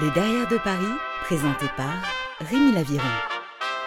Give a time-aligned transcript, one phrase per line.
[0.00, 0.94] Les Derrière de Paris,
[1.24, 1.92] présenté par
[2.40, 3.04] Rémi Laviron.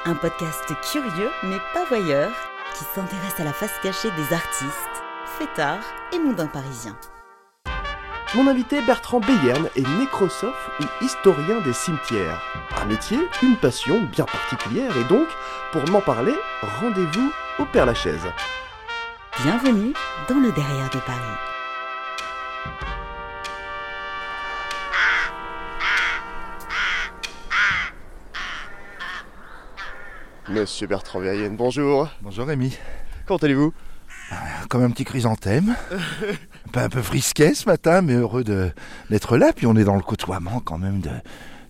[0.06, 2.30] Un podcast curieux mais pas voyeur
[2.78, 5.04] qui s'intéresse à la face cachée des artistes,
[5.40, 5.84] fêtards
[6.14, 6.96] et mondains parisiens.
[8.36, 12.44] Mon invité Bertrand Beyern est nécrosophe ou historien des cimetières.
[12.80, 15.28] Un métier, une passion bien particulière et donc,
[15.72, 16.36] pour m'en parler,
[16.80, 18.28] rendez-vous au Père Lachaise.
[19.44, 19.94] Bienvenue
[20.30, 21.53] dans le Derrière de Paris.
[30.54, 32.08] Monsieur Bertrand Beyern, bonjour.
[32.22, 32.78] Bonjour Rémi.
[33.26, 33.74] Comment allez-vous?
[34.70, 35.76] Comme un petit chrysanthème.
[35.92, 38.72] un, peu, un peu frisquet ce matin, mais heureux de-
[39.10, 39.52] d'être là.
[39.54, 41.10] Puis on est dans le côtoiement quand même de,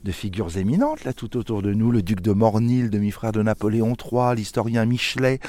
[0.04, 1.92] de figures éminentes là tout autour de nous.
[1.92, 5.40] Le duc de Mornil, demi-frère de Napoléon III, l'historien Michelet.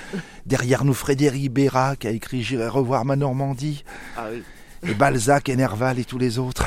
[0.46, 3.84] Derrière nous Frédéric Béra qui a écrit J'irai revoir ma Normandie.
[4.16, 4.42] Ah oui.
[4.88, 6.66] Et Balzac et Nerval et tous les autres.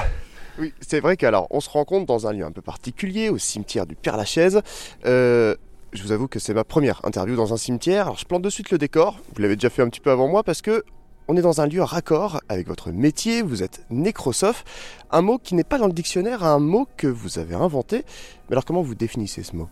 [0.59, 3.85] Oui, c'est vrai qu'alors, on se rencontre dans un lieu un peu particulier, au cimetière
[3.85, 4.61] du Père Lachaise.
[5.05, 5.55] Euh,
[5.97, 8.03] je vous avoue que c'est ma première interview dans un cimetière.
[8.05, 9.19] Alors, je plante de suite le décor.
[9.35, 10.83] Vous l'avez déjà fait un petit peu avant moi parce que
[11.27, 13.41] on est dans un lieu raccord avec votre métier.
[13.41, 14.63] Vous êtes nécrosophe,
[15.11, 18.05] un mot qui n'est pas dans le dictionnaire, un mot que vous avez inventé.
[18.47, 19.67] Mais alors, comment vous définissez ce mot?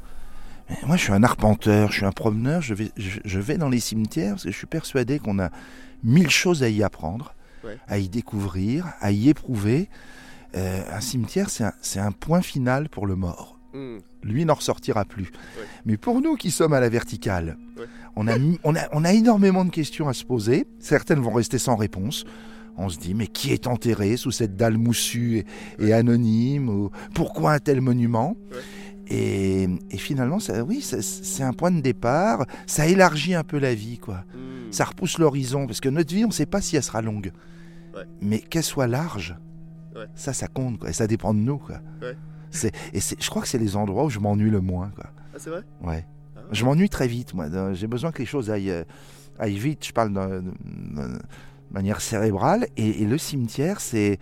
[0.86, 3.70] Moi, je suis un arpenteur, je suis un promeneur, je vais, je, je vais dans
[3.70, 5.50] les cimetières parce que je suis persuadé qu'on a
[6.03, 7.78] mille choses à y apprendre, Ouais.
[7.88, 9.90] à y découvrir, à y éprouver.
[10.56, 13.55] Euh, un cimetière, c'est un, c'est un point final pour le mort.
[14.23, 15.23] Lui n'en ressortira plus.
[15.58, 15.66] Ouais.
[15.86, 17.86] Mais pour nous qui sommes à la verticale, Ouais.
[18.16, 20.66] on, a, on, a, on a énormément de questions à se poser.
[20.80, 22.23] Certaines vont rester sans réponse.
[22.78, 25.46] On se dit, mais qui est enterré sous cette dalle moussue
[25.80, 28.36] et, et anonyme ou Pourquoi un tel monument?
[29.08, 32.46] Et, et finalement, ça, oui, c'est un point de départ.
[32.66, 34.23] Ça élargit un peu la vie, quoi.
[34.72, 37.31] Ça repousse l'horizon, parce que notre vie, on ne sait pas si elle sera longue.
[37.96, 38.03] Ouais.
[38.22, 39.36] Mais qu'elle soit large,
[39.96, 40.08] Ouais.
[40.16, 40.90] ça, ça compte, quoi.
[40.90, 41.80] Et ça dépend de nous, quoi.
[42.02, 42.18] Ouais.
[42.93, 45.05] Et je crois que c'est les endroits où je m'ennuie le moins, quoi.
[45.33, 45.63] Ah, c'est vrai?
[45.81, 46.05] Ouais.
[46.35, 46.41] Ah.
[46.51, 47.47] Je m'ennuie très vite, moi.
[47.73, 48.83] J'ai besoin que les choses aillent, euh,
[49.39, 49.85] aillent vite.
[49.85, 50.43] Je parle de,
[51.71, 52.67] manière cérébrale.
[52.77, 54.19] Et, et le cimetière, c'est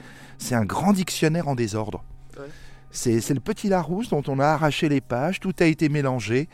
[0.52, 2.04] un grand dictionnaire en désordre.
[2.38, 2.48] Ouais.
[2.92, 6.48] C'est le petit Larousse dont on a arraché les pages, tout a été mélangé.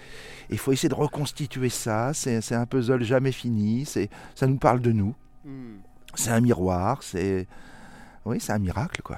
[0.49, 2.13] Il faut essayer de reconstituer ça.
[2.13, 3.85] C'est un puzzle jamais fini.
[3.85, 5.13] Ça nous parle de nous.
[6.15, 7.03] C'est un miroir.
[7.03, 7.45] C'est
[8.25, 9.17] oui, c'est un miracle, quoi.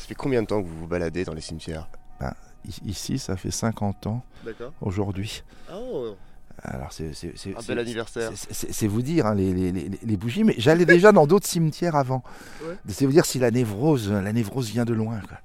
[0.00, 1.88] Ça fait combien de temps que vous vous baladez dans les cimetières
[2.22, 4.72] I- Ici, ça fait 50 ans D'accord.
[4.82, 5.42] aujourd'hui.
[5.72, 6.14] Oh,
[6.62, 8.30] Alors, c'est c'est- c'est- un c'est- bel anniversaire.
[8.34, 11.26] C'est- C'est c'est vous dire hein, les, les- les- les bougies, mais j'allais déjà dans
[11.26, 12.22] d'autres cimetières avant.
[12.62, 12.76] Ouais.
[12.88, 15.20] C'est vous dire si la névrose, la névrose vient de loin.
[15.20, 15.38] quoi.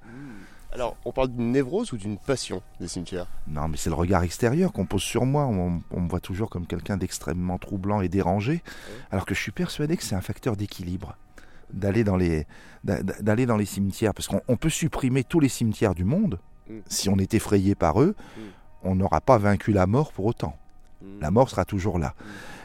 [0.72, 3.28] Alors, on parle d'une névrose ou d'une passion des cimetières?
[3.48, 5.46] Non, mais c'est le regard extérieur qu'on pose sur moi.
[5.46, 8.62] On, on me voit toujours comme quelqu'un d'extrêmement troublant et dérangé,
[9.10, 11.16] alors que je suis persuadé que c'est un facteur d'équilibre
[11.72, 12.46] d'aller dans les
[12.84, 16.38] d'a- d'aller dans les cimetières, parce qu'on on peut supprimer tous les cimetières du monde.
[16.68, 16.74] Mm.
[16.86, 18.40] Si on est effrayé par eux, Mm.
[18.84, 20.56] on n'aura pas vaincu la mort pour autant.
[21.20, 22.14] La mort sera toujours là.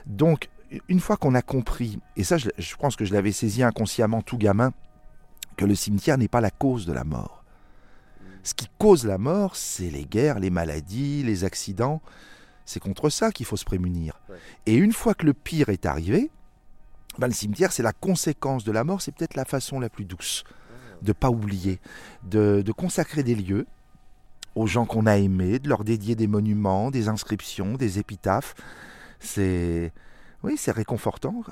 [0.05, 0.49] Donc,
[0.87, 4.21] une fois qu'on a compris, et ça je, je pense que je l'avais saisi inconsciemment
[4.21, 4.71] tout gamin,
[5.57, 7.43] que le cimetière n'est pas la cause de la mort.
[8.43, 12.01] Ce qui cause la mort, c'est les guerres, les maladies, les accidents.
[12.65, 14.19] C'est contre ça qu'il faut se prémunir.
[14.29, 14.37] Ouais.
[14.65, 16.31] Et une fois que le pire est arrivé,
[17.17, 20.05] ben, le cimetière, c'est la conséquence de la mort, c'est peut-être la façon la plus
[20.05, 20.43] douce
[21.01, 21.79] de ne pas oublier,
[22.23, 23.65] de, de consacrer des lieux
[24.53, 28.53] aux gens qu'on a aimés, de leur dédier des monuments, des inscriptions, des épitaphes.
[29.19, 29.91] C'est
[30.43, 31.43] oui, c'est réconfortant.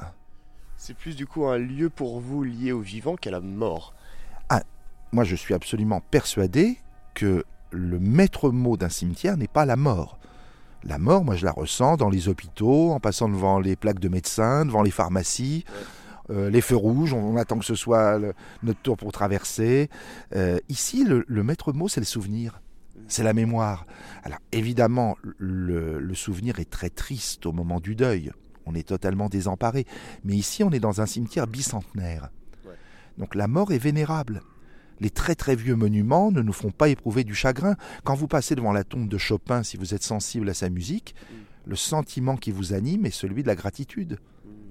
[0.78, 3.94] C'est plus du coup un lieu pour vous lié au vivant qu'à la mort.
[5.12, 6.78] Moi, je suis absolument persuadé
[7.16, 10.19] que le maître mot d'un cimetière n'est pas la mort.
[10.84, 14.10] La mort, moi, je la ressens dans les hôpitaux, en passant devant les plaques de
[14.10, 15.66] médecins, devant les pharmacies,
[16.30, 17.14] euh, les feux rouges.
[17.14, 19.90] On, on attend que ce soit le- notre tour pour traverser.
[20.36, 22.62] Euh, ici, le, le maître mot, c'est le souvenir.
[23.08, 23.86] C'est la mémoire.
[24.24, 28.32] Alors, évidemment, le, le souvenir est très triste au moment du deuil.
[28.66, 29.86] On est totalement désemparé.
[30.24, 32.30] Mais ici, on est dans un cimetière bicentenaire.
[33.18, 34.42] Donc, la mort est vénérable.
[35.00, 37.76] Les très très vieux monuments ne nous font pas éprouver du chagrin.
[38.04, 41.16] Quand vous passez devant la tombe de Chopin, si vous êtes sensible à sa musique,
[41.66, 44.20] le sentiment qui vous anime est celui de la gratitude,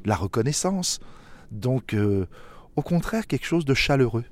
[0.04, 1.00] de la reconnaissance.
[1.50, 2.26] Donc, euh,
[2.76, 4.24] au contraire, quelque chose de chaleureux.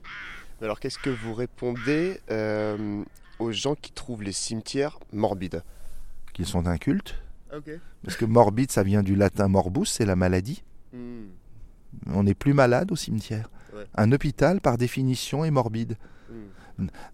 [0.61, 3.03] Alors, qu'est-ce que vous répondez euh,
[3.39, 5.63] aux gens qui trouvent les cimetières morbides?
[6.33, 7.15] Qu'ils sont incultes.
[7.55, 7.71] Ok.
[8.05, 10.63] Parce que morbide, ça vient du latin morbus, c'est la maladie.
[12.13, 13.51] On n'est plus malade au cimetière.
[13.77, 13.87] Ouais.
[13.95, 15.97] Un hôpital, par définition, est morbide.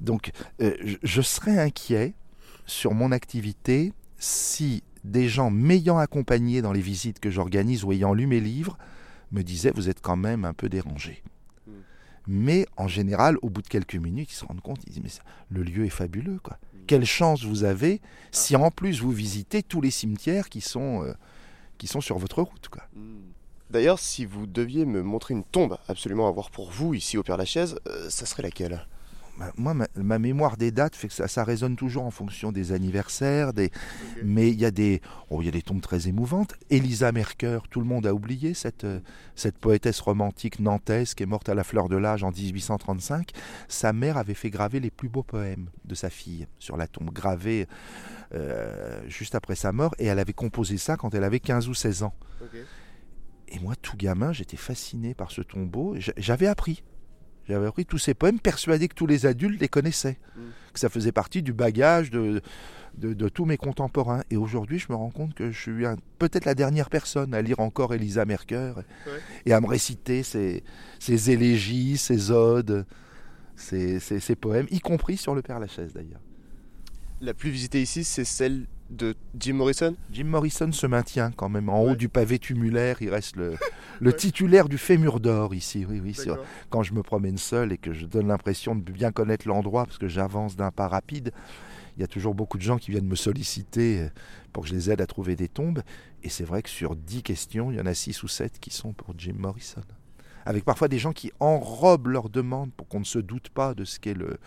[0.01, 2.15] Donc, euh, je- serais inquiet
[2.67, 8.13] sur mon activité si des gens m'ayant accompagné dans les visites que j'organise ou ayant
[8.15, 8.77] lu mes livres
[9.31, 11.23] me disaient vous êtes quand même un peu dérangé.
[11.67, 11.71] Mm.
[12.27, 15.57] Mais en général, au bout de quelques minutes, ils se rendent compte, ils disent, mais
[15.57, 16.59] le lieu est fabuleux, quoi.
[16.89, 18.01] Quelle chance vous avez
[18.33, 21.13] si en plus vous visitez tous les cimetières qui sont, euh,
[21.79, 22.83] qui sont sur votre route, quoi.
[23.73, 27.23] D'ailleurs, si vous deviez me montrer une tombe absolument à voir pour vous ici au
[27.23, 28.87] Père-Lachaise, euh, ça serait laquelle?
[29.39, 32.53] Bah, moi, ma, ma mémoire des dates fait que ça, ça résonne toujours en fonction
[32.53, 33.71] des anniversaires, des...
[34.23, 36.55] mais il y, a des, oh, il y a des tombes très émouvantes.
[36.69, 39.01] Elisa Mercœur, tout le monde a oublié cette, euh,
[39.37, 43.31] cette poétesse romantique nantaise qui est morte à la fleur de l'âge en 1835.
[43.69, 47.11] Sa mère avait fait graver les plus beaux poèmes de sa fille sur la tombe,
[47.11, 47.69] gravés
[48.35, 51.75] euh, juste après sa mort, et elle avait composé ça quand elle avait 15 ou
[51.75, 52.15] 16 ans.
[53.55, 55.95] Et moi, tout gamin, j'étais fasciné par ce tombeau.
[56.17, 56.83] J'avais appris.
[57.49, 60.41] J'avais appris tous ces poèmes, persuadé que tous les adultes les connaissaient, Mm.
[60.73, 62.41] que ça faisait partie du bagage de,
[62.97, 64.23] de, de tous mes contemporains.
[64.31, 65.85] Et aujourd'hui, je me rends compte que je suis
[66.19, 68.83] peut-être la dernière personne à lire encore Elisa Mercœur
[69.45, 70.63] et à me réciter ses,
[71.01, 72.87] ses élégies, ses odes,
[73.57, 76.21] ses, ses- ses poèmes, y compris sur le Père Lachaise d'ailleurs.
[77.21, 79.97] La plus visitée ici, c'est celle de Jim Morrison?
[80.13, 82.99] Jim Morrison se maintient quand même en haut du pavé tumulaire.
[83.01, 83.55] Il reste le,
[84.01, 84.17] le Ouais.
[84.17, 85.85] titulaire du fémur d'or ici.
[85.89, 86.39] Oui, oui, sur-
[86.71, 89.99] quand je me promène seul et que je donne l'impression de bien connaître l'endroit parce
[89.99, 91.33] que j'avance d'un pas rapide,
[91.97, 94.09] il y a toujours beaucoup de gens qui viennent me solliciter euh,
[94.53, 95.83] pour que je les aide à trouver des tombes.
[96.23, 98.71] Et c'est vrai que sur 10 questions, il y en a 6 ou 7 qui
[98.71, 99.83] sont pour Jim Morrison.
[100.45, 103.85] Avec parfois des gens qui enrobent leurs demandes pour qu'on ne se doute pas de
[103.85, 104.39] ce qu'est le,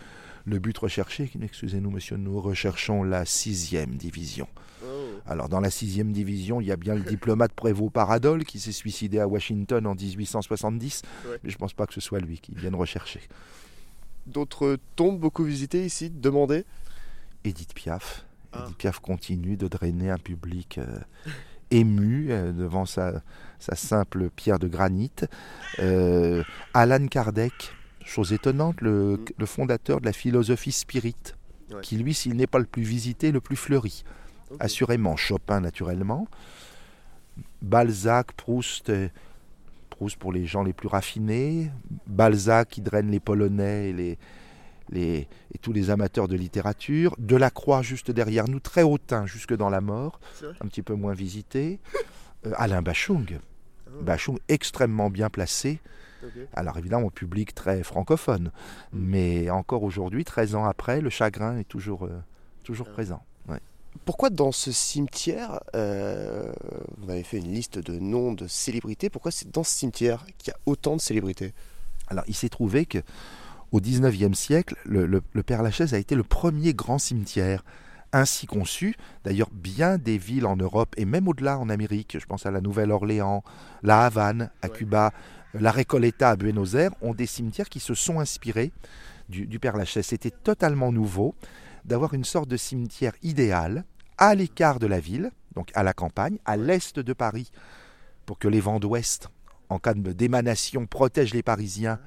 [0.46, 1.30] le but recherché.
[1.42, 4.48] Excusez-nous, monsieur, nous recherchons la sixième division.
[4.84, 4.86] Oh.
[5.26, 8.72] Alors dans la sixième division, il y a bien le diplomate Prévost Paradol qui s'est
[8.72, 11.38] suicidé à Washington en 1870, Ouais.
[11.42, 13.20] mais je pense pas que ce soit lui qui vienne rechercher.
[14.26, 16.64] D'autres tombes beaucoup visitées ici, demandées
[17.44, 18.24] Edith Piaf.
[18.52, 18.62] Ah.
[18.64, 20.98] Edith Piaf continue de drainer un public euh,
[21.72, 23.22] ému euh, devant sa,
[23.58, 25.10] sa simple pierre de granit.
[25.80, 26.42] Euh,
[26.74, 27.72] Alan Kardec,
[28.06, 29.24] chose étonnante, le, Mm.
[29.38, 31.16] le fondateur de la philosophie spirit,
[31.70, 31.80] Ouais.
[31.82, 34.04] qui lui, s'il n'est pas le plus visité, le plus fleuri.
[34.60, 36.28] Assurément Chopin naturellement,
[37.62, 39.08] Balzac, Proust, euh,
[39.90, 41.70] Proust pour les gens les plus raffinés,
[42.06, 44.18] Balzac qui draine les Polonais et, les,
[44.90, 49.68] les- et tous les amateurs de littérature, Delacroix juste derrière nous, très hautain jusque dans
[49.70, 50.20] la mort,
[50.60, 51.80] un petit peu moins visité,
[52.46, 53.40] Euh, Alain Bachung,
[53.88, 54.02] Oh.
[54.02, 55.80] Bachung extrêmement bien placé,
[56.54, 58.50] Alors évidemment, public très francophone,
[58.92, 58.98] Mm.
[58.98, 62.18] mais encore aujourd'hui, 13 ans après, le chagrin est toujours, euh,
[62.64, 62.92] toujours Ah.
[62.94, 63.22] présent.
[63.48, 63.60] ouais.
[64.04, 66.52] Pourquoi dans ce cimetière, euh,
[66.98, 70.48] vous m'avez fait une liste de noms de célébrités, pourquoi c'est dans ce cimetière qu'il
[70.48, 71.54] y a autant de célébrités?
[72.08, 72.98] Alors, il s'est trouvé que
[73.72, 77.64] au XIXe siècle, le, le- le Père Lachaise a été le premier grand cimetière
[78.12, 78.94] ainsi conçu.
[79.24, 82.60] D'ailleurs, bien des villes en Europe et même au-delà en Amérique, je pense à la
[82.60, 83.42] Nouvelle-Orléans,
[83.82, 84.72] la Havane, à Ouais.
[84.72, 85.12] Cuba,
[85.60, 88.72] la Recoleta à Buenos Aires, ont des cimetières qui se sont inspirés
[89.28, 90.06] du, du Père Lachaise.
[90.06, 91.34] C'était totalement nouveau
[91.84, 93.84] d'avoir une sorte de cimetière idéal
[94.18, 97.50] à l'écart de la ville, donc à la campagne, à l'est de Paris,
[98.24, 99.28] pour que les vents d'ouest,
[99.68, 102.00] en cas de d'émanation, protègent les Parisiens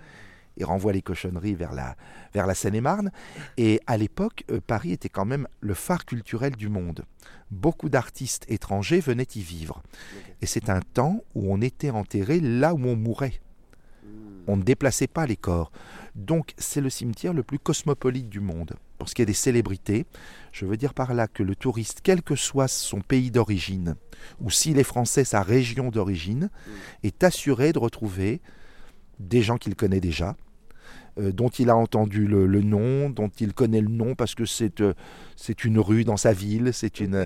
[0.60, 1.96] et renvoient les cochonneries vers la,
[2.34, 3.12] vers la Seine-et-Marne.
[3.58, 7.06] Et à l'époque, euh, Paris était quand même le phare culturel du monde.
[7.50, 9.82] Beaucoup d'artistes étrangers venaient y vivre.
[10.42, 13.42] Et c'est un temps où on était enterré là où on mourait.
[14.48, 15.72] On ne déplaçait pas les corps.
[16.16, 18.76] Donc c'est le cimetière le plus cosmopolite du monde.
[18.98, 20.06] Pour ce qui est des célébrités,
[20.52, 23.96] je veux dire par là que le touriste, quel que soit son pays d'origine,
[24.42, 26.50] ou s'il est français, sa région d'origine,
[27.04, 28.42] est assuré de retrouver
[29.20, 30.36] des gens qu'il connaît déjà,
[31.18, 34.82] dont il a entendu le, le nom, dont il connaît le nom parce que c'est
[34.82, 34.94] euh,
[35.36, 37.26] c'est une rue dans sa ville, c'est une...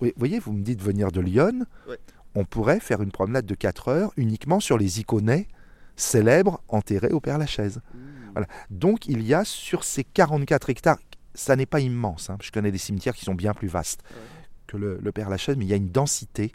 [0.00, 1.98] Vous voyez, vous me dites venir de Lyon, Ouais.
[2.34, 5.48] on pourrait faire une promenade de 4 heures uniquement sur les iconets
[5.96, 7.80] célèbres enterrés au Père Lachaise.
[8.32, 8.46] Voilà.
[8.70, 10.98] Donc il y a sur ces 44 hectares,
[11.34, 14.16] ça n'est pas immense, hein, je connais des cimetières qui sont bien plus vastes Ouais.
[14.66, 16.52] que le, le Père Lachaise, mais il y a une densité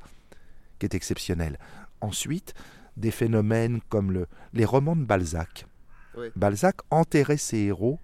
[0.78, 1.58] qui est exceptionnelle.
[2.02, 2.54] Ensuite,
[2.98, 5.66] des phénomènes comme le- les romans de Balzac.
[6.36, 8.00] Balzac enterrait ses héros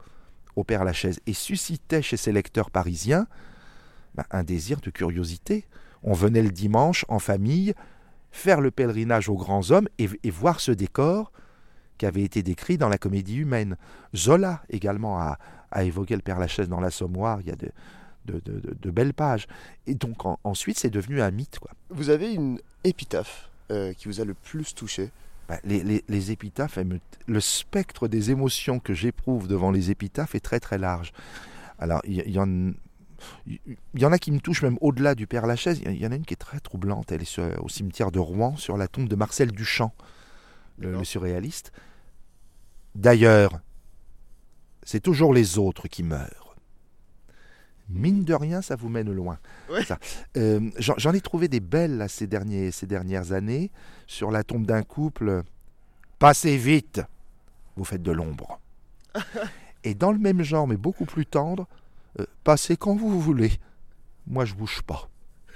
[0.56, 3.28] au Père Lachaise et suscitait chez ses lecteurs parisiens
[4.16, 5.66] ben, un désir de curiosité.
[6.04, 7.74] On venait le dimanche en famille
[8.32, 11.32] faire le pèlerinage aux grands hommes et, et voir ce décor
[11.98, 13.78] qui avait été décrit dans la comédie humaine.
[14.16, 15.38] Zola également a,
[15.72, 17.72] a évoqué le Père Lachaise dans l'Assommoir, il y a de,
[18.26, 19.48] de- de- de- de belles pages.
[19.88, 21.60] Et donc en- ensuite c'est devenu un mythe.
[21.60, 21.72] Quoi.
[21.90, 25.12] Vous avez une épitaphe euh, qui vous a le plus touché
[25.64, 26.80] les, les- les épitaphes,
[27.28, 31.12] le spectre des émotions que j'éprouve devant les épitaphes est très très large.
[31.80, 32.72] Alors il y, en...
[33.48, 35.82] Il y en a qui me touchent même au-delà du Père Lachaise.
[35.86, 37.12] Il y en a une qui est très troublante.
[37.12, 39.94] Elle est sur- au cimetière de Rouen, sur la tombe de Marcel Duchamp,
[40.78, 41.72] le surréaliste.
[42.94, 43.60] D'ailleurs,
[44.84, 46.45] c'est toujours les autres qui meurent.
[47.88, 49.38] Mine de rien, ça vous mène loin.
[49.70, 49.82] Ouais.
[50.38, 53.72] Euh, J'en ai trouvé des belles là, ces, derniers, ces dernières années
[54.08, 55.44] sur la tombe d'un couple.
[56.18, 57.02] Passez vite,
[57.76, 58.60] vous faites de l'ombre.
[59.84, 61.68] Et dans le même genre, mais beaucoup plus tendre,
[62.20, 63.52] euh, passez quand vous voulez.
[64.26, 65.08] Moi, je bouge pas.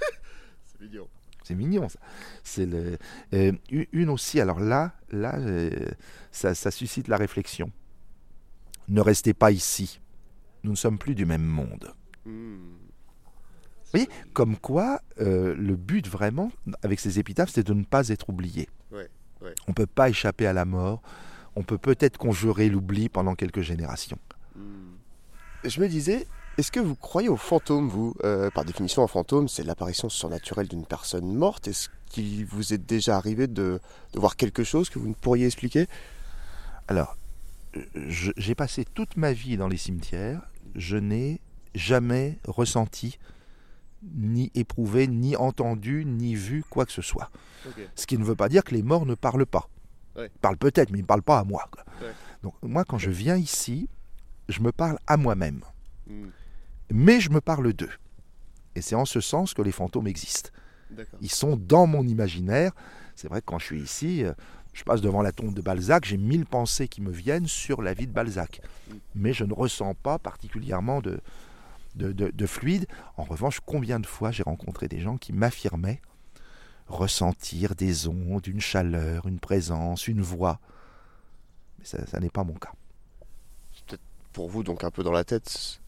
[0.64, 1.08] C'est mignon.
[1.42, 1.98] C'est mignon, ça.
[2.44, 2.96] C'est le,
[3.34, 4.40] euh, une aussi.
[4.40, 5.36] Alors là, là,
[6.30, 7.72] ça, ça suscite la réflexion.
[8.86, 10.00] Ne restez pas ici.
[10.62, 11.92] Nous ne sommes plus du même monde.
[12.26, 12.76] Hmm.
[13.92, 18.28] voyez Comme quoi, euh, le but vraiment, avec ces épitaphes, c'est de ne pas être
[18.28, 18.68] oublié.
[18.92, 19.08] Ouais,
[19.42, 19.54] ouais.
[19.66, 21.02] On ne peut pas échapper à la mort.
[21.56, 24.18] On peut peut-être conjurer l'oubli pendant quelques générations.
[24.54, 24.92] Hmm.
[25.64, 26.26] Je me disais,
[26.58, 28.14] est-ce que vous croyez aux fantômes, vous?
[28.24, 31.68] Euh, Par définition, un fantôme, c'est l'apparition surnaturelle d'une personne morte.
[31.68, 33.80] Est-ce qu'il vous est déjà arrivé de,
[34.12, 35.86] de voir quelque chose que vous ne pourriez expliquer?
[36.88, 37.16] Alors,
[37.94, 40.42] j'ai passé toute ma vie dans les cimetières.
[40.74, 41.40] Je n'ai
[41.74, 43.18] jamais ressenti,
[44.02, 47.30] ni éprouvé, ni entendu, ni vu quoi que ce soit.
[47.94, 49.68] Ce qui ne veut pas dire que les morts ne parlent pas.
[50.16, 50.30] Ouais.
[50.34, 51.68] Ils parlent peut-être, mais ils ne parlent pas à moi.
[51.70, 51.84] quoi.
[52.00, 52.12] Ouais.
[52.42, 53.88] Donc moi, quand je viens ici,
[54.48, 55.60] je me parle à moi-même.
[56.06, 56.28] Hmm.
[56.92, 57.90] Mais je me parle d'eux.
[58.74, 60.50] Et c'est en ce sens que les fantômes existent.
[61.20, 62.72] Ils sont dans mon imaginaire.
[63.14, 64.32] C'est vrai que quand je suis ici, euh,
[64.72, 67.94] je passe devant la tombe de Balzac, j'ai mille pensées qui me viennent sur la
[67.94, 68.60] vie de Balzac.
[68.88, 68.94] Mm.
[69.14, 71.20] Mais je ne ressens pas particulièrement de,
[72.00, 72.86] de, de- de fluide.
[73.16, 76.00] En revanche, combien de fois j'ai rencontré des gens qui m'affirmaient
[76.88, 80.58] ressentir des ondes, une chaleur, une présence, une voix.
[81.78, 82.72] Mais ça, ça n'est pas mon cas.
[83.74, 84.02] C'est peut-être
[84.32, 85.80] pour vous, donc un peu dans la tête.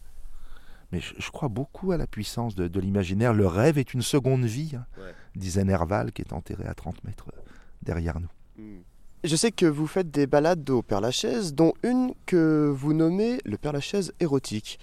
[0.93, 3.33] Mais je, je crois beaucoup à la puissance de, de l'imaginaire.
[3.33, 5.15] Le rêve est une seconde vie, hein, Ouais.
[5.35, 7.41] disait Nerval, qui est enterré à 30 mètres euh,
[7.83, 8.29] derrière nous.
[8.59, 8.83] Hmm.
[9.25, 13.41] Je sais que vous faites des balades au Père Lachaise, dont une que vous nommez
[13.45, 14.79] le Père Lachaise érotique.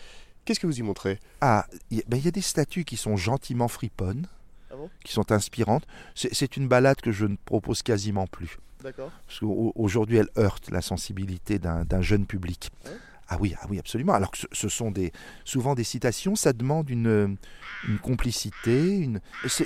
[0.49, 1.19] Qu'est-ce que vous y montrez?
[1.41, 4.25] Ah, il y, a- ben, il y a des statues qui sont gentiment friponnes,
[4.71, 4.89] Ah bon?
[5.05, 5.85] qui sont inspirantes.
[6.15, 8.57] C'est une balade que je ne propose quasiment plus.
[8.83, 9.11] D'accord.
[9.27, 12.71] Parce qu'aujourd'hui, elle heurte la sensibilité d'un jeune public.
[12.83, 12.91] Ouais?
[13.27, 14.13] Ah oui, ah oui, absolument.
[14.13, 15.11] Alors que ce, ce sont des,
[15.45, 17.37] souvent des citations, ça demande une,
[17.87, 18.97] une complicité.
[18.97, 19.19] Une...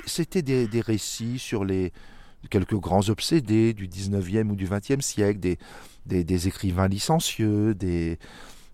[0.04, 1.94] C'était des, des récits sur les
[2.50, 5.58] quelques grands obsédés du 19e ou du 20e siècle, des,
[6.04, 8.18] des, des écrivains licencieux, des,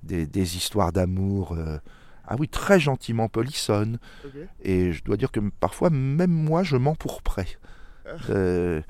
[0.02, 1.52] des, des histoires d'amour.
[1.52, 1.78] euh,
[2.30, 3.98] ah oui, très gentiment polissonnes.
[4.24, 4.32] Ok.
[4.62, 7.58] Et je dois dire que parfois, même moi, je m'empourprais.
[8.06, 8.10] Ah.
[8.30, 8.80] Euh,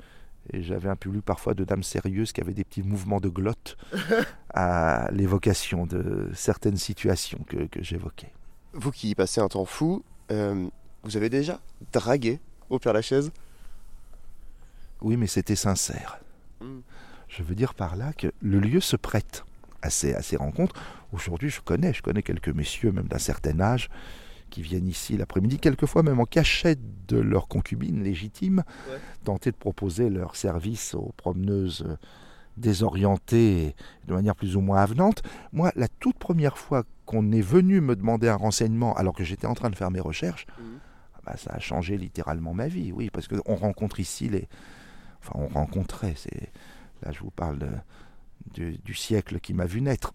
[0.53, 3.77] et j'avais un public parfois de dames sérieuses qui avaient des petits mouvements de glotte
[4.53, 8.31] à l'évocation de certaines situations que, que j'évoquais.
[8.73, 10.67] Vous qui y passez un temps fou, euh,
[11.03, 11.59] vous avez déjà
[11.91, 13.31] dragué au Père Lachaise?
[15.01, 16.19] Oui, mais c'était sincère.
[16.61, 16.81] Mm.
[17.27, 19.45] Je veux dire par là que le lieu se prête
[19.81, 20.75] à ces, à ces rencontres.
[21.11, 23.89] Aujourd'hui, je connais, je connais quelques messieurs, même d'un certain âge,
[24.49, 28.97] qui viennent ici l'après-midi, quelquefois même en cachette de leur concubine légitime, Ouais.
[29.23, 31.95] tenter de proposer leur service aux promeneuses euh,
[32.57, 33.75] désorientées
[34.07, 35.23] de manière plus ou moins avenante.
[35.53, 39.47] Moi, la toute première fois qu'on est venu me demander un renseignement alors que j'étais
[39.47, 40.45] en train de faire mes recherches,
[41.15, 44.47] ah bah, ça a changé littéralement ma vie, oui, parce qu'on rencontre ici les.
[45.21, 46.51] Enfin, on rencontrait, c'est.
[47.03, 47.67] Là, je vous parle de-
[48.53, 50.13] du, du siècle qui m'a vu naître.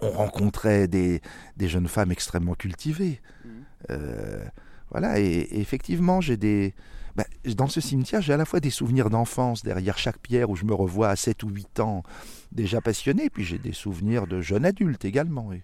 [0.00, 1.20] On rencontrait des,
[1.56, 3.20] des jeunes femmes extrêmement cultivées.
[3.44, 3.50] Mhm.
[3.90, 4.44] Euh,
[4.90, 6.74] voilà, et, et effectivement, j'ai des.
[7.16, 7.24] bah,
[7.56, 10.64] dans ce cimetière, j'ai à la fois des souvenirs d'enfance derrière chaque pierre où je
[10.64, 12.02] me revois à 7 ou 8 ans
[12.50, 15.52] déjà passionné, puis j'ai des souvenirs de jeune adulte également.
[15.52, 15.62] Et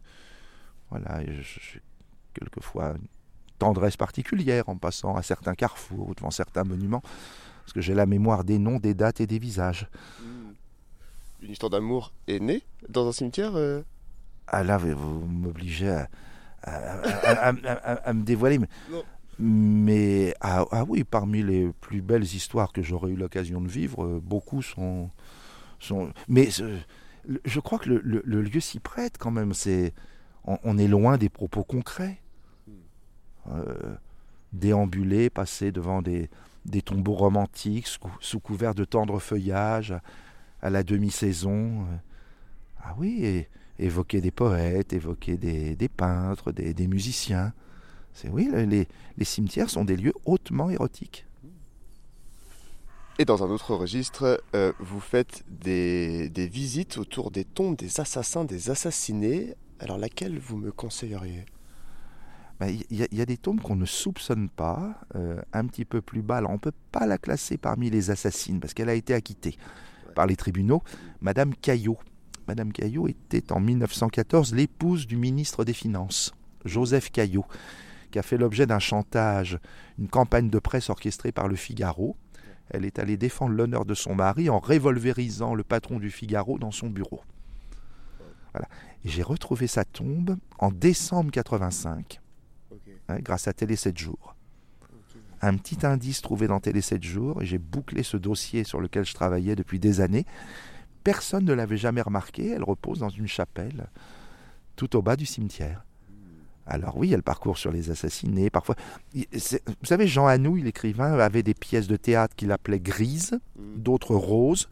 [0.91, 1.83] voilà, j'ai
[2.33, 3.09] quelquefois une
[3.59, 7.03] tendresse particulière en passant à certains carrefours ou devant certains monuments,
[7.63, 9.89] parce que j'ai la mémoire des noms, des dates et des visages.
[10.23, 10.38] Hmm.
[11.41, 13.83] Une histoire d'amour est née dans un cimetière euh
[14.47, 16.09] Ah là, vous, vous m'obligez à,
[16.63, 18.59] à- à- à- à- à me dévoiler.
[19.39, 24.05] Mais, ah, ah oui, parmi les plus belles histoires que j'aurais eu l'occasion de vivre,
[24.05, 25.11] euh, beaucoup sont...
[25.79, 26.77] sont mais euh,
[27.45, 29.55] je crois que le, le- le lieu s'y prête quand même.
[29.55, 29.95] C'est,
[30.45, 32.21] on, on est loin des propos concrets.
[33.53, 33.95] Euh,
[34.53, 36.29] déambuler, passer devant des,
[36.65, 39.95] des tombeaux romantiques sous, sous couvert de tendres feuillages
[40.63, 41.83] à, la demi-saison.
[41.83, 41.97] euh.
[42.83, 43.47] Ah oui,
[43.79, 47.53] évoquer des poètes, évoquer des, des peintres, des, des musiciens.
[48.15, 51.27] C'est oui, les, les cimetières sont des lieux hautement érotiques.
[53.21, 58.01] Et dans un autre registre, euh, vous faites des, des visites autour des tombes des
[58.01, 59.55] assassins, des assassinés.
[59.81, 61.45] Alors laquelle vous me conseilleriez?
[62.61, 65.67] Ben, Il y, a- il y a des tombes qu'on ne soupçonne pas, euh, un
[65.67, 66.37] petit peu plus bas.
[66.39, 69.57] Alors on ne peut pas la classer parmi les assassines parce qu'elle a été acquittée.
[70.19, 70.83] Par les tribunaux.
[71.21, 71.97] Madame Caillot,
[72.49, 76.35] Madame Caillot était en 1914 l'épouse du ministre des Finances,
[76.65, 77.45] Joseph Caillot,
[78.11, 79.61] qui a fait l'objet d'un chantage,
[79.97, 82.17] une campagne de presse orchestrée par le Figaro.
[82.71, 86.73] Elle est allée défendre l'honneur de son mari en revolverisant le patron du Figaro dans
[86.73, 87.21] son bureau.
[88.53, 88.67] Voilà.
[89.05, 92.21] Et j'ai retrouvé sa tombe en décembre 85,
[93.09, 94.35] hein, grâce à Télé 7 jours.
[95.41, 99.05] Un petit indice trouvé dans Télé 7 jours, et j'ai bouclé ce dossier sur lequel
[99.05, 100.27] je travaillais depuis des années.
[101.05, 103.89] Personne ne l'avait jamais remarqué, elle repose dans une chapelle
[104.77, 105.85] tout au bas du cimetière.
[106.67, 108.77] Alors oui, elle parcourt sur les assassinés, parfois.
[109.15, 113.79] Vous savez, Jean Anouilh, l'écrivain, avait des pièces de théâtre qu'il appelait grises, mm.
[113.79, 114.69] d'autres roses.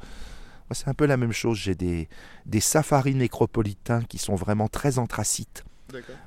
[0.73, 1.58] C'est un peu la même chose.
[1.58, 2.08] J'ai des,
[2.44, 5.64] des safaris nécropolitains qui sont vraiment très anthracites.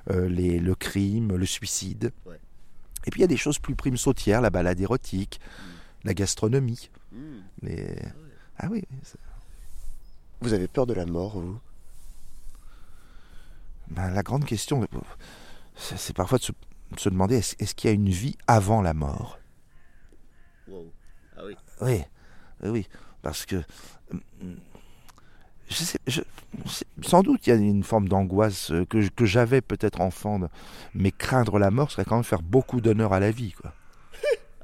[0.10, 2.12] Euh, les, le crime, le suicide.
[3.10, 6.08] Et puis il y a des choses plus primes sautières, la balade érotique, mm.
[6.08, 6.92] la gastronomie.
[7.12, 7.40] Mm.
[7.64, 7.98] Les...
[8.60, 8.84] Ah oui.
[10.42, 11.60] Vous avez peur de la mort, vous?
[13.88, 14.88] Ben, La grande question,
[15.76, 16.44] c'est parfois de
[17.00, 19.40] se, demander est-ce qu'il y a une vie avant la mort?
[20.70, 21.56] Ah oui.
[21.82, 22.04] Oui,
[22.62, 22.88] oui,
[23.24, 23.64] parce que
[25.70, 26.00] je sais,
[27.02, 30.40] sans doute il y a une forme d'angoisse que, que j'avais peut-être enfant,
[30.94, 33.54] mais craindre la mort serait quand même faire beaucoup d'honneur à la vie.
[33.54, 33.72] Quoi.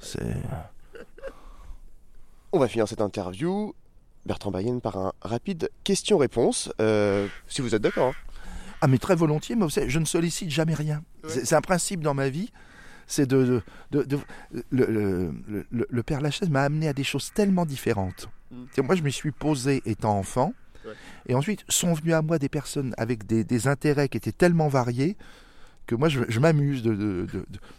[2.51, 3.75] On va finir cette interview,
[4.25, 8.09] Bertrand Bayenne, par un rapide question-réponse, euh, si vous êtes d'accord.
[8.09, 8.13] Hein.
[8.81, 11.03] Ah mais très volontiers, mais je ne sollicite jamais rien.
[11.27, 12.51] C'est un principe dans ma vie.
[13.07, 14.19] C'est de, de,
[14.71, 15.31] le,
[15.71, 18.29] le, Père Lachaise m'a amené à des choses tellement différentes.
[18.51, 18.81] Mm.
[18.83, 20.53] Moi, je me suis posé étant enfant,
[21.27, 25.17] et ensuite sont venues à moi des personnes avec des, intérêts qui étaient tellement variés
[25.85, 27.27] que moi, je, m'amuse de,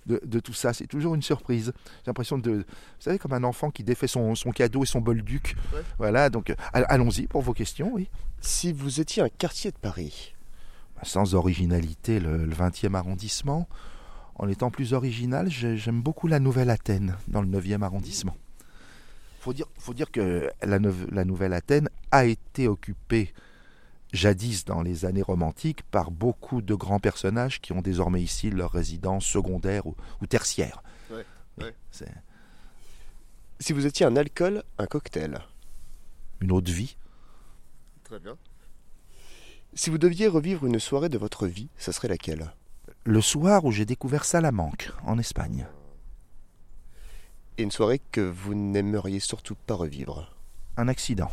[0.07, 0.73] de, tout ça.
[0.73, 1.73] C'est toujours une surprise.
[2.05, 2.65] J'ai l'impression de, vous
[3.01, 5.57] savez, comme un enfant qui défait son, son cadeau et son bol duc.
[5.99, 8.09] Voilà, donc allons-y pour vos questions, oui.
[8.41, 10.37] Si vous étiez un quartier de Paris,
[11.03, 13.69] sans originalité le, 20e arrondissement.
[14.39, 18.37] En étant plus original, j'aime beaucoup la Nouvelle Athènes dans le 9e arrondissement.
[19.47, 23.33] Il faut dire, faut dire que la, la Nouvelle Athènes a été occupée
[24.13, 28.73] jadis dans les années romantiques par beaucoup de grands personnages qui ont désormais ici leur
[28.73, 29.95] résidence secondaire ou,
[30.29, 30.83] tertiaire.
[33.61, 35.39] Si vous étiez un alcool, un cocktail
[36.41, 36.97] Une eau de vie.
[38.03, 38.37] Très bien.
[39.75, 42.53] Si vous deviez revivre une soirée de votre vie, ça serait laquelle?
[43.05, 45.67] Le soir où j'ai découvert Salamanque, en Espagne.
[47.59, 50.31] Et une soirée que vous n'aimeriez surtout pas revivre
[50.77, 51.31] Un accident.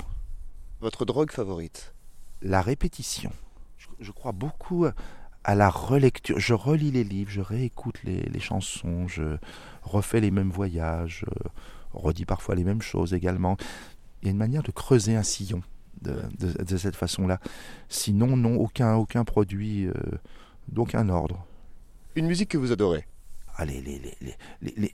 [0.79, 1.93] Votre drogue favorite
[2.41, 3.31] La répétition.
[3.99, 4.85] Je, crois beaucoup
[5.43, 6.39] à la relecture.
[6.39, 9.37] Je relis les livres, je réécoute les, chansons, je
[9.81, 13.57] refais les mêmes voyages, je redis parfois les mêmes choses également.
[14.21, 15.61] Il y a une manière de creuser un sillon
[16.01, 17.39] de, cette façon-là.
[17.89, 19.93] Sinon, non, aucun, aucun produit euh,
[20.69, 21.45] d'aucun ordre.
[22.15, 23.05] Une musique que vous adorez
[23.55, 24.01] ah, les,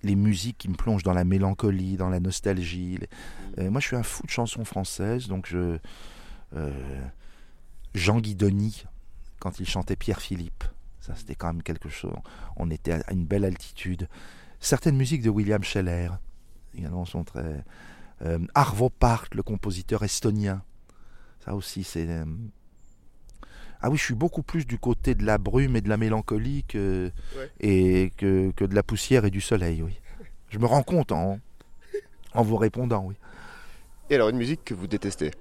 [0.03, 2.99] les, musiques qui me plongent dans la mélancolie, dans la nostalgie.
[3.57, 5.77] Euh, moi, je suis un fou de chansons françaises, donc je.
[6.55, 7.01] Euh,
[7.95, 8.85] Jean Guidoni,
[9.39, 10.63] quand il chantait Pierre Philippe,
[10.99, 12.13] ça c'était quand même quelque chose.
[12.55, 14.07] On était à une belle altitude.
[14.59, 16.09] Certaines musiques de William Scheller,
[16.75, 17.63] également sont très.
[18.53, 20.61] Arvo Part, le compositeur estonien,
[21.45, 22.07] ça aussi, c'est.
[23.79, 25.97] Euh, ah oui, je suis beaucoup plus du côté de la brume et de la
[25.97, 27.11] mélancolie que,
[27.59, 29.99] et que, de la poussière et du soleil, oui.
[30.49, 31.39] Je me rends compte en,
[32.33, 33.15] en vous répondant, oui.
[34.09, 35.31] Et alors, une musique que vous détestez?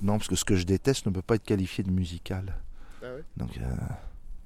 [0.00, 2.56] Non, parce que ce que je déteste ne peut pas être qualifié de musical.
[3.02, 3.74] Ah Donc, euh,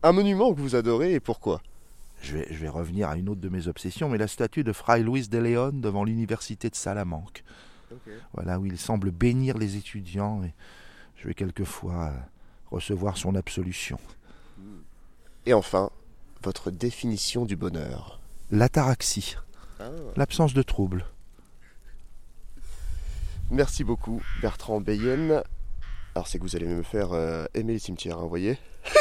[0.02, 1.60] Un monument que vous adorez et pourquoi?
[2.20, 4.72] je vais, je vais, revenir à une autre de mes obsessions, mais la statue de
[4.72, 7.44] Fray Luis de León devant l'université de Salamanque.
[8.34, 10.42] Voilà, où il semble bénir les étudiants.
[10.42, 10.52] Et
[11.16, 12.12] je vais quelquefois
[12.70, 13.98] recevoir son absolution.
[15.46, 15.90] Et enfin,
[16.42, 19.36] votre définition du bonheur L'ataraxie,
[19.80, 19.90] ah.
[20.16, 21.04] l'absence de trouble.
[23.50, 25.42] Merci beaucoup, Bertrand Bayen.
[26.14, 28.58] Alors, c'est que vous allez me faire euh, aimer les cimetières, hein, vous voyez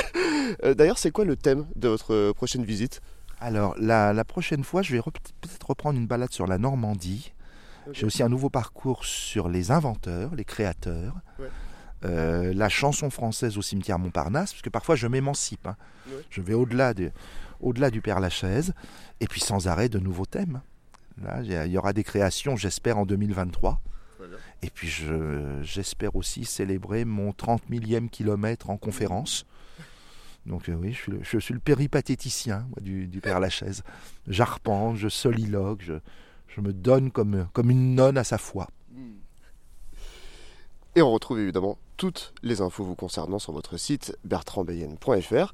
[0.64, 3.02] euh, D'ailleurs, c'est quoi le thème de votre prochaine visite?
[3.40, 7.34] Alors, la, prochaine fois, je vais peut-être reprendre une balade sur la Normandie.
[7.92, 11.16] J'ai aussi un nouveau parcours sur les inventeurs, les créateurs.
[12.06, 15.68] Euh, la chanson française au cimetière Montparnasse, parce que parfois je m'émancipe.
[15.68, 15.76] Hein.
[16.30, 16.94] Je vais au-delà
[17.60, 18.74] au du Père Lachaise,
[19.20, 20.62] et puis sans arrêt de nouveaux thèmes.
[21.24, 23.82] Là, il y aura des créations, j'espère, en 2023.
[24.64, 24.92] Et puis
[25.62, 29.46] j'espère aussi célébrer mon 30 millième kilomètre en conférence.
[30.46, 33.84] Donc euh, oui, je suis le, péripatéticien du, Père Lachaise.
[34.28, 38.68] J'arpente, je soliloque, je, me donne comme, comme une nonne à sa foi.
[40.98, 45.54] Et on retrouve évidemment toutes les infos vous concernant sur votre site bertrandbayenne.fr.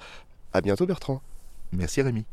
[0.53, 1.21] À bientôt Bertrand.
[1.73, 2.23] Merci Rémi.